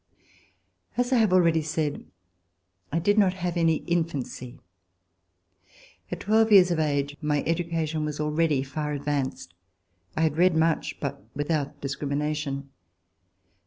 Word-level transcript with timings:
As 0.97 1.13
I 1.13 1.17
have 1.19 1.31
already 1.31 1.61
said, 1.61 2.05
I 2.91 2.97
did 2.97 3.19
not 3.19 3.33
have 3.33 3.55
any 3.55 3.75
in 3.85 4.03
fancy. 4.03 4.57
At 6.11 6.21
twelve 6.21 6.51
years 6.51 6.71
of 6.71 6.79
age 6.79 7.15
my 7.21 7.43
education 7.45 8.03
was 8.03 8.19
al 8.19 8.31
ready 8.31 8.63
far 8.63 8.93
advanced. 8.93 9.53
I 10.17 10.21
had 10.21 10.37
read 10.37 10.55
much, 10.57 10.99
but 10.99 11.21
without 11.35 11.79
discrimination. 11.81 12.71